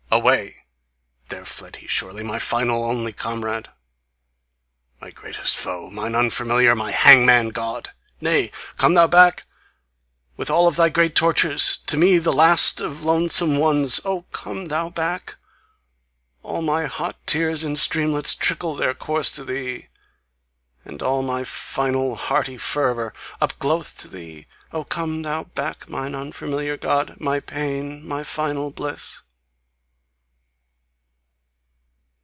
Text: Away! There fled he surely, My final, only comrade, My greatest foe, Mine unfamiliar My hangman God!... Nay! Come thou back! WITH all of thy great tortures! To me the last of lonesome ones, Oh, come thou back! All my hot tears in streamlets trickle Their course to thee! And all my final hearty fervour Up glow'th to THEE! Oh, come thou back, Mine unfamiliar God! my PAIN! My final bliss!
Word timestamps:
Away! 0.13 0.65
There 1.29 1.45
fled 1.45 1.77
he 1.77 1.87
surely, 1.87 2.21
My 2.21 2.37
final, 2.37 2.83
only 2.83 3.13
comrade, 3.13 3.69
My 4.99 5.09
greatest 5.09 5.55
foe, 5.55 5.89
Mine 5.89 6.15
unfamiliar 6.15 6.75
My 6.75 6.91
hangman 6.91 7.49
God!... 7.51 7.91
Nay! 8.19 8.51
Come 8.75 8.93
thou 8.95 9.07
back! 9.07 9.45
WITH 10.35 10.51
all 10.51 10.67
of 10.67 10.75
thy 10.75 10.89
great 10.89 11.15
tortures! 11.15 11.77
To 11.85 11.95
me 11.95 12.17
the 12.17 12.33
last 12.33 12.81
of 12.81 13.05
lonesome 13.05 13.55
ones, 13.57 14.01
Oh, 14.03 14.23
come 14.33 14.65
thou 14.65 14.89
back! 14.89 15.37
All 16.43 16.61
my 16.61 16.87
hot 16.87 17.15
tears 17.25 17.63
in 17.63 17.77
streamlets 17.77 18.35
trickle 18.35 18.75
Their 18.75 18.93
course 18.93 19.31
to 19.31 19.45
thee! 19.45 19.87
And 20.83 21.01
all 21.01 21.21
my 21.21 21.45
final 21.45 22.15
hearty 22.17 22.57
fervour 22.57 23.13
Up 23.39 23.57
glow'th 23.59 23.95
to 23.99 24.09
THEE! 24.09 24.45
Oh, 24.73 24.83
come 24.83 25.21
thou 25.21 25.45
back, 25.45 25.89
Mine 25.89 26.13
unfamiliar 26.15 26.75
God! 26.75 27.15
my 27.17 27.39
PAIN! 27.39 28.05
My 28.05 28.23
final 28.25 28.71
bliss! 28.71 29.21